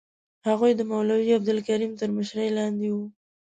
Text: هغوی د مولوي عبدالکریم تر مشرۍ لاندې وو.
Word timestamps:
هغوی 0.47 0.71
د 0.75 0.81
مولوي 0.91 1.31
عبدالکریم 1.37 1.91
تر 1.99 2.09
مشرۍ 2.17 2.49
لاندې 2.57 2.87
وو. 2.95 3.05